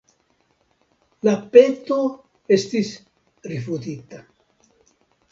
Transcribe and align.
La 1.27 1.33
peto 1.55 1.97
estis 2.57 2.89
rifuzita. 3.53 4.23